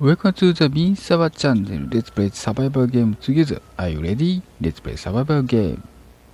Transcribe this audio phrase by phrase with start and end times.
[0.00, 1.88] Welcome to the Bean Saba Channel.
[1.88, 3.60] Let's play survival game together.
[3.78, 4.42] Are you ready?
[4.60, 5.80] Let's play survival game.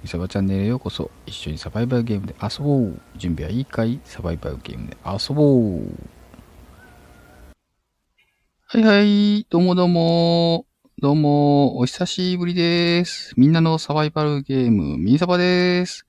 [0.00, 1.10] ミサバチャンネルへようこそ。
[1.26, 3.00] 一緒にサバイバルゲームで遊ぼう。
[3.16, 3.98] 準備はいいかい？
[4.04, 5.80] サバイバルゲームで遊ぼう。
[8.66, 9.44] はいはい。
[9.50, 10.64] どうもどうも。
[11.02, 11.78] どうも。
[11.78, 13.34] お久しぶりです。
[13.36, 16.06] みんなのサバイバルゲーム、ミーサバです。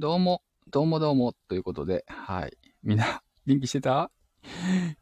[0.00, 0.42] どうも。
[0.68, 1.32] どうもどうも。
[1.48, 2.58] ということで、はい。
[2.82, 4.10] みんな、元気してた？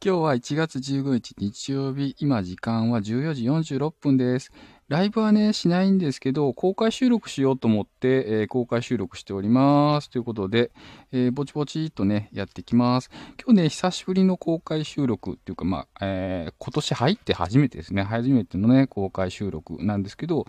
[0.05, 4.51] 今日は1月15日日曜日、今時間は14時46分です。
[4.89, 10.11] ライブはね、しないんですけど、公開収録しようと思って、えー公開収録しております。
[10.11, 10.73] ということで、
[11.13, 13.11] えーぼちぼちっとね、やっていきます。
[13.43, 20.47] 今日ね、久しぶりの公開収録っていうか、まあ、えー今年入って初めてですね、初めてのね、公開収録なんですけど、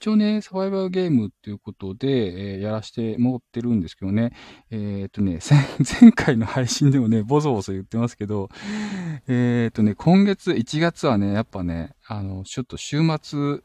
[0.00, 4.32] 一応ね、サバイバルゲームっていうことで、えーやらしてもってるんですけどね、
[4.70, 5.40] えっ、とね、
[6.00, 8.48] 前回の配信でもね、ボソボソ言ってますけど、
[9.26, 13.58] えっ、とね、今月、1月はね、やっぱね、あの、ちょっと週末、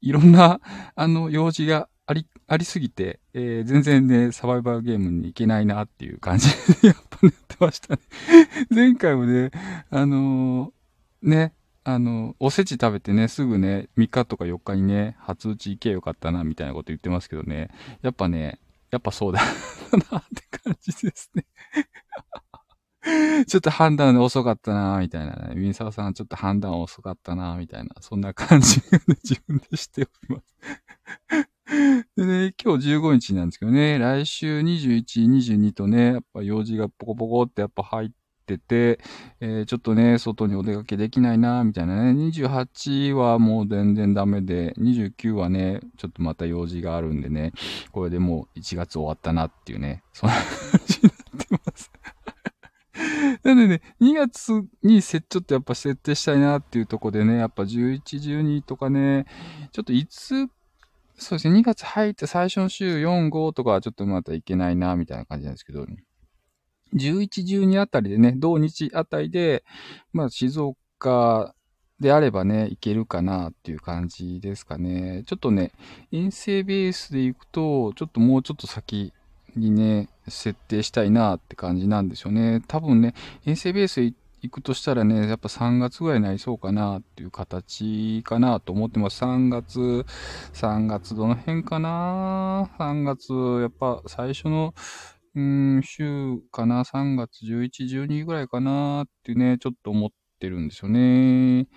[0.00, 0.60] いろんな、
[0.94, 6.48] あの、用事があり、ありすぎて、えー全然ね、サバイバルゲームに行けないなっていう感じ
[6.82, 8.00] で、 やっぱなってましたね。
[8.70, 9.50] 前回もね、
[9.90, 11.52] あのーね、
[11.84, 17.70] あの、おせち食べてね、すぐね、3日とか4日にね、初打ち行けよかったな、みたいなこと言ってますけどね、
[18.02, 19.40] やっぱね、やっぱそうだ
[20.10, 21.46] なって感じですね。
[23.46, 25.54] ちょっと判断遅かったな、みたいなね。
[25.56, 27.94] ウィンサーさんちょっと判断遅かったな、みたいな。
[28.00, 30.56] そんな感じがね、 自分でしております。
[32.16, 38.10] でね、今日15日なんですけどね、来週21、22とね、やっぱ用事がポコポコってやっぱ入っ
[38.58, 39.00] てて、
[39.40, 42.28] えーちょっとね、外にお出かけできないな、みたいなね。
[42.28, 47.52] 28はもう全然ダメで、29はね、ちょっとまた用事があるんでね、
[47.92, 50.44] これでもう1月終わったなっていうね、そんな感
[50.86, 51.90] じになってます。
[53.42, 59.26] なんでね、2月にせちょっとやっぱ設定したいなっていうとこでね、やっぱ11、12とかね、
[59.72, 60.48] ちょっといつ、
[61.16, 65.86] そうですね、2月入って最初の週4、5とかはちょっとまたいけないな、みたいな感じなんですけど、
[66.94, 69.64] 11、12あたりでね、同日あたりで、
[70.12, 71.54] まあ静岡
[72.00, 75.22] であればね、いけるかなっていう感じですかね。
[75.26, 75.72] ちょっとね、
[76.10, 79.12] 遠征ベースで行くと、ちょっともうちょっと先
[79.56, 82.62] にね、設定したいなって感じなんですよね。
[82.68, 83.14] 多分ね、
[83.44, 84.00] 遠征ベース
[84.42, 89.22] 行くとしたらね、やっぱ3月ぐらいになりそうかなっていう形かなと思ってます。
[89.22, 90.06] 3月、
[90.54, 94.74] 3月どの辺かな ?3 月、やっぱ最初の、
[95.34, 100.10] うん、週かな ?3 月11、12ぐらいかなってね、ちょっと思っ
[100.40, 101.68] てるんですよね。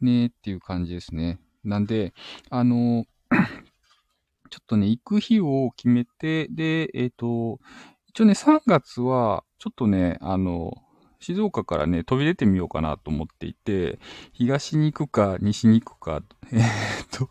[0.00, 1.40] ねっていう感じですね。
[1.64, 2.14] なんで、
[2.50, 3.04] あの、
[4.50, 7.58] ちょっとね、行く日を決めて、で、えっ、と、
[8.06, 10.72] 一応ね、3月は、ちょっとね、あの、
[11.18, 13.98] 静岡からね、飛び出てみようかなと思っていて、
[14.32, 16.22] 東に行くか、西に行くか、
[16.52, 17.30] えーっと、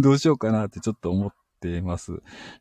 [0.00, 2.12] どうしようかなってちょっと思ってます。
[2.12, 2.16] ち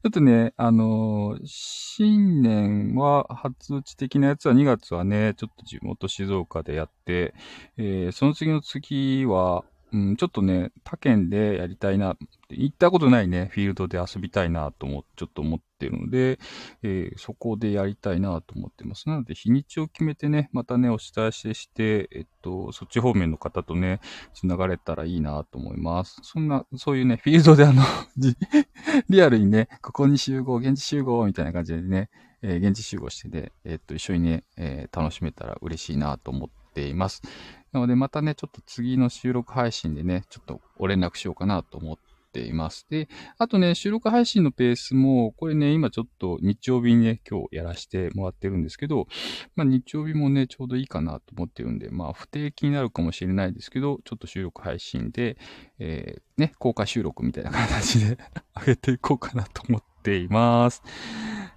[0.05, 7.33] ょっとね、あのー新年は、初打ち的なやつは2月はね、ちょっと地元静岡でやって、
[7.77, 9.63] えーその次の次は、
[9.97, 12.15] うん、ちょっとね、他県でやりたいな、
[12.49, 16.39] 行ったことないね、フィールドで遊びたいなと思、ちょっと思ってるので、
[16.83, 19.09] えーそこでやりたいなと思ってます。
[19.09, 23.99] なので、日にちを決めてね、またね、お伝えしてして、えっと、そっち方面の方とね、
[24.35, 26.19] 繋がれたらいいなと思います。
[26.21, 27.81] そんな、そういうね、フィールドであの、
[29.09, 32.09] リアルにね、ここに集合、現地集合みたいな感じでね、
[32.43, 37.23] えー現地集合してね、えっと、一緒にね、えー楽しめたら嬉しいなと思ってています。
[37.71, 41.97] なので、またね、ちょっと次の収録配信でね、ちょっとご連絡しようかなと思っ
[42.31, 42.85] ています。
[42.89, 49.07] で、あとね、収録配信のペースも、これね、今ちょっと日曜日にね、今日やらせてもらってるんですけど、
[49.55, 55.37] まあ日曜日もね、ちょうどいいかなと思ってるんで、まあ不定期になるかもしれないですけど、ちょっと収録配信で、
[55.79, 58.17] えーね、公開収録みたいな形で
[58.55, 60.83] 上げていこうかなと思っています。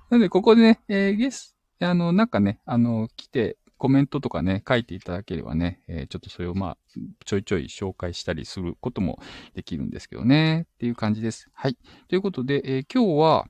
[0.09, 6.79] なので、ここでね、えーゲス、あの、なんかね、あの、来て、コメントとかね、書いていただければね、えーちょっとそれをまあ、
[7.25, 9.19] ちょいちょい紹介したりすることも
[9.55, 11.49] できるんですけどね、っていう感じです。
[11.55, 11.79] はい。
[12.09, 13.47] ということで、えー今日は、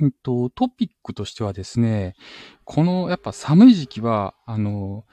[0.00, 2.16] うんと、トピックとしてはですね、
[2.64, 5.04] このやっぱ寒い時期は、あの、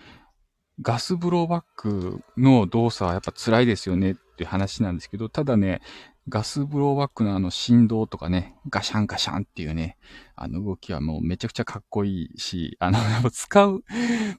[0.81, 5.81] ガスブローバックの動作はやっぱ辛いですよねっていう話なんですけど、ただね、
[6.27, 9.97] ガスブローバックのあの振動とかね、ガシャンガシャンっていうね、
[10.35, 13.83] あの動きはもうめちゃくちゃかっこいいし、あの、 やっぱ使う、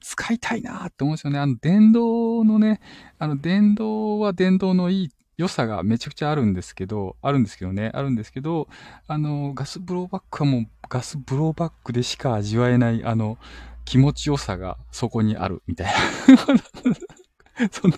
[0.00, 1.38] 使いたいなって思うんですよね。
[1.38, 2.80] あの電動のね、
[3.18, 8.68] あの電動は電動のいい良さがめちゃくちゃあるんですけど、あるんですけどね、あるんですけど、
[9.06, 13.38] あの、ガスブローバックはもうガスブローバックでしか味わえない、あの、
[13.84, 15.92] 気持ちよさがそこにあるみたいな。
[17.72, 17.96] そんな、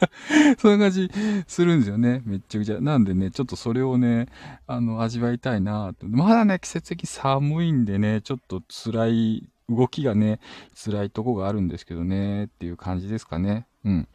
[0.58, 1.10] そんな感じ
[1.46, 2.22] するんですよね。
[2.24, 2.80] めっちゃくちゃ。
[2.80, 4.28] なんでね、ちょっとそれをね、
[4.66, 6.06] あの、味わいたいなと。
[6.06, 10.40] まだね、季節的に寒いんでね、ちょっと辛い、動きがね、
[10.74, 13.66] 辛いとこがあるんですけどね、っていう感じですかね。
[13.84, 14.08] うん。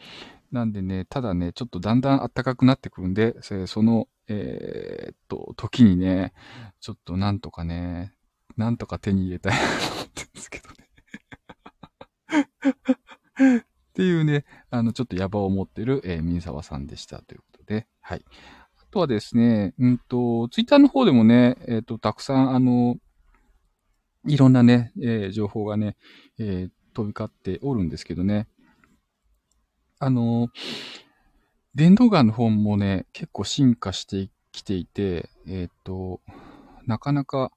[0.52, 6.34] なんでね、ただね、ちょっとだんだん暖かくなってくるんで、その、えー、っと、時にね、
[6.80, 8.14] ちょっとなんとかね、
[8.56, 10.74] なんとか手に入れたいなと思ってるんですけどね。
[13.94, 18.26] っていうね、あの、ちょっと野望を持ってる、えー、ミニサワさんでしたということで、はい。
[18.82, 22.96] あとはですね、うんと、ツイッターの方でもね、えっ、ー、と、たくさん、あの、
[24.28, 25.96] いろんなね、えー、情報がね、
[26.40, 28.48] えー、飛び交っておるんですけどね。
[30.00, 30.50] あの、
[31.76, 36.20] 電動ガンの方もね、結構進化してきていて、えっ、ー、と、
[36.88, 37.52] なかなか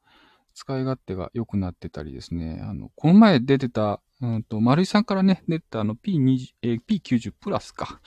[0.56, 2.61] 使い勝手が良くなってたりですね。
[2.62, 8.00] あの、この前出てた、うんと、丸井さんからね、出たあの P20、えー、P90 プラスか。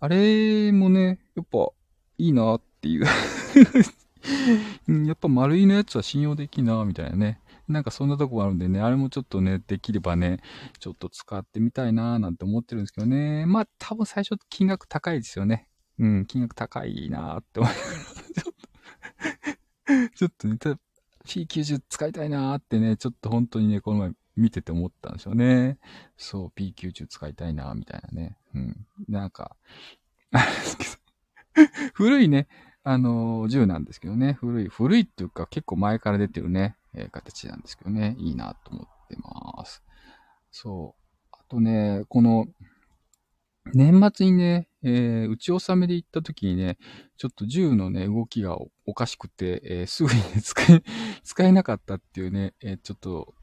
[0.00, 1.68] あれもね、やっぱ
[2.16, 3.04] いいなっていう
[5.06, 7.40] やっぱ丸いのやつは信用できんなみたいなね。
[7.68, 10.40] なんかそんなとこがあるんでね、あれもちょっとね、できればね、
[10.78, 13.44] ちょっと使ってみたいななんて思ってるんですけどね。
[13.44, 15.68] まあ多分最初金額高いですよね。
[15.98, 17.78] うん、金額高いなって思いな
[19.94, 20.56] がら、ちょっとね、
[21.30, 25.78] P90 使いたいなーってね、ちょっと本当にね、この前見てて思ったんですよね。
[26.16, 28.36] そう、P90 使いたいなー、みたいなね。
[28.54, 28.86] うん。
[29.08, 29.56] なんか、
[31.94, 32.48] 古いね、
[32.82, 34.32] あのー、銃なんですけどね。
[34.32, 38.16] 古い、古いっていうか結構前から出てるね、えー、形なんですけどね。
[38.18, 39.84] いいなと思ってます。
[40.50, 41.28] そう。
[41.32, 42.48] あとね、この、
[43.74, 46.78] 年末にね、えー、打ち納めで行った時にね、
[47.16, 50.82] ちょっと銃のね、動きがおかしくて、えー、すぐにね、使え、
[51.22, 53.34] 使えなかったっていうね、えー、ちょっと、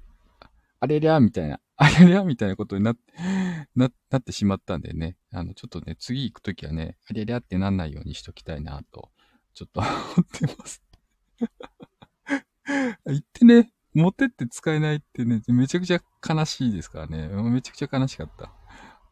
[0.79, 3.01] あれりゃみたいな、あれりゃみたいなことになって、
[3.75, 9.11] な、なってしまったんでね、あの、ちょっとね、次行くときはね、あれりゃってなんないようにしときたいなと、
[9.53, 10.83] ちょっと思ってます。
[13.05, 17.27] 行ってね、持ってって使えないってね、めちゃくちゃ悲しいですからね。
[17.49, 18.51] めちゃくちゃ悲しかった。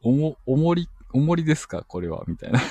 [0.02, 1.84] おも、おもり、おもりですか？
[1.84, 2.60] これはみたいな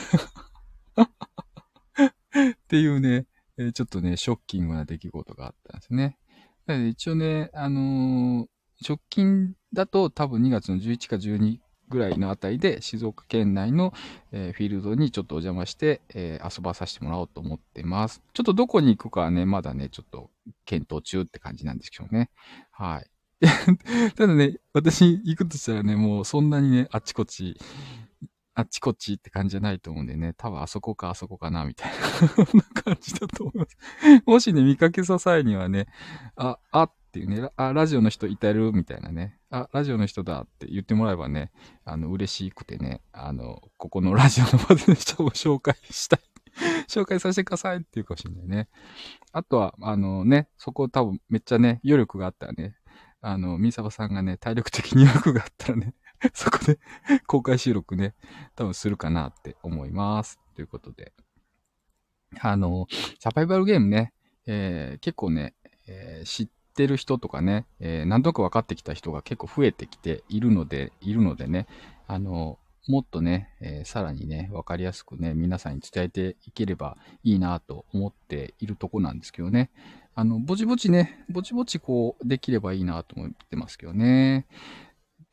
[1.01, 3.27] っていうね、
[3.57, 6.19] え、ちょっとね、ショッキングな出来事があったんですね。
[6.67, 8.47] で一応ね、あのー、
[8.87, 11.59] 直近だと多分2月の11か12
[11.89, 13.95] ぐらいのあたりで静岡県内の、
[14.33, 18.23] えー、フィールドにちょっとお邪魔して、えー、遊ばさせてもらおうと思ってます。
[18.35, 20.31] ちょっとどこに行くかはね、まだね、ちょっと
[20.67, 22.31] 検討中って感じなんですけどね。
[22.73, 23.11] はい。
[24.17, 27.59] ただね、私行くとしたらね、もうそんなにね、あっちこっち、
[28.55, 31.93] あっちこっちって感じじゃないと思うんでね、多分あそこかあそこかな、みたい
[32.55, 33.77] な感じだと思います。
[34.27, 35.87] もしね、見かけた際にはね、
[36.37, 41.51] あ、あっていうね、あ、ラジオの人いたるみたいなね、あ、ラジオの人だって言ってもらえばね、
[41.85, 46.21] あの、嬉しくてね、あの、ここのラジオの場での人を紹介したい。
[46.89, 48.69] 紹介させてくださいって言うかもしれないね。
[49.33, 52.77] あとは、あのね、そこ多分めっちゃね、余力があったらね、
[53.21, 55.95] あの、ミサバさんがね、体力的に余力があったらね、
[56.33, 56.79] そこで
[57.27, 58.15] 公開収録ね、
[58.55, 60.41] 多分するかなって思います。
[60.55, 61.13] ということで。
[62.41, 62.87] あの、
[63.21, 64.13] サバイバルゲームね、
[64.47, 65.55] えー、結構ね、
[65.87, 71.67] えー、知ってる人とかね、えー、何となく分かってきた人が結構増えてきているので、いるのでね、
[72.07, 79.71] あの、もっとね、えー、さらにね、分かりやすくね、皆さんに伝えていければいいなと思っているとこなんですけどね。
[80.15, 84.47] あの、ぼちぼちね、ぼちぼちこう、できればいいなと思ってますけどね。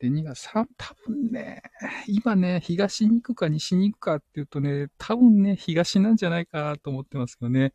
[0.02, 1.62] で、2が3、多分ね、
[2.08, 7.72] 今ね、東に行くか西に行くかっていうとね、多分ね、東なんじゃないかなと思ってますけどね。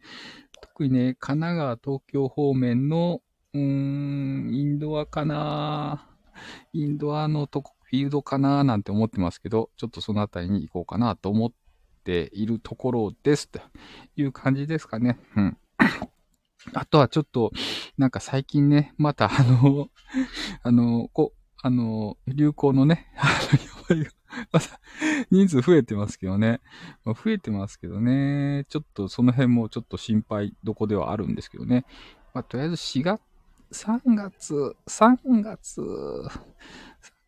[0.62, 3.22] 特にね、神奈川、東京方面の、
[3.53, 6.10] うーん、インドアかな
[6.74, 11.51] インドアのとこ、フィールドかななんて思ってますけど、ちょっとそのあたりに行こうかなと思っ
[12.03, 13.48] ているところです。
[13.48, 13.62] と
[14.17, 15.17] いう感じですかね。
[15.38, 15.57] うん。
[16.74, 17.53] あとはちょっと、
[17.98, 19.88] なんか最近ね、またあの、
[20.63, 21.31] あの、こ、
[21.67, 23.27] あの、流行のね、 あ
[23.91, 24.05] の、
[24.53, 24.79] また
[25.31, 26.62] 人数増えてますけどね。
[27.03, 28.65] まあ、増えてますけどね。
[28.69, 31.83] ちょっとその辺もちょっと心配どこではあるんですけどね。
[32.33, 33.21] まあ、とりあえず4月、
[33.74, 36.29] 3月、3月、3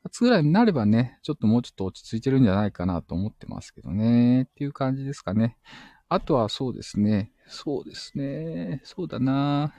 [0.06, 4.44] 月ぐらいになればね、ちょっともうちょっと落ち着いてるんじゃないかなと思ってますけどね。
[4.44, 5.58] っていう感じですかね。
[6.08, 7.34] あとはそうですね。
[7.46, 8.80] そうですね。
[8.86, 9.74] そうだな。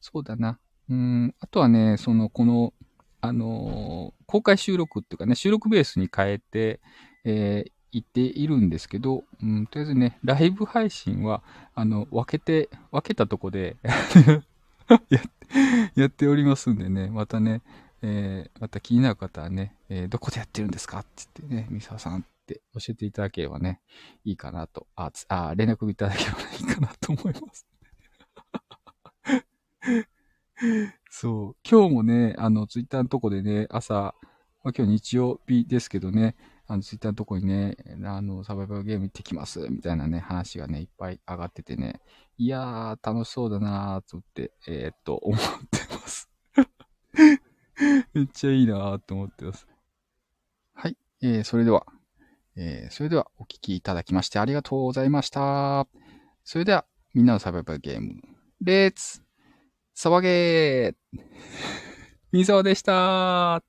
[0.00, 0.58] そうだな。
[0.88, 1.34] うん。
[1.38, 2.74] あとはね、その、この、
[3.22, 6.80] あのー、公開収録っていうかね、収録ベースに変えて、
[7.24, 11.42] えー、言っているんですけど、うん、とりあえずね、ライブ配信は、
[11.76, 13.76] あの、分けて、分けたとこで
[15.08, 15.20] や、
[15.94, 17.62] やっておりますんでね、またね、
[18.02, 23.80] えー、また気になる方はね、えー、どこでやってるんですかって言ってね、三沢さんって教えていただければね、
[24.24, 27.66] いいかなと、あ、あ連絡いただければいいかなと思います。
[31.10, 31.56] そう。
[31.68, 34.14] 今日もね、あの、ツイッターのとこでね、朝、
[34.64, 42.00] まあ、今日日曜日ですけどね、あの、ツイッターのとこにね、あの、サバイバルゲーム行ってきます、みたいなね、話がね、いっぱい上がっててね、
[42.38, 45.40] いやー、楽しそうだなーと思って、えー、っと、思っ
[45.70, 46.30] てます。
[48.14, 49.66] めっちゃいいなーと思ってます。
[50.74, 50.96] はい。
[51.22, 51.86] えー、それでは、
[52.56, 55.86] えー、それではお聞きいただきましてありがとうございました。
[56.44, 58.22] それでは、みんなのサバイバルゲーム、
[58.60, 59.22] レッツ
[59.94, 61.20] サバゲー
[62.32, 63.62] みそでした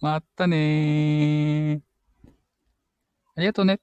[0.00, 1.80] またねー。
[3.36, 3.80] ありがとうね。